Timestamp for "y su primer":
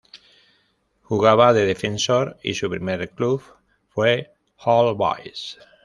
2.41-3.11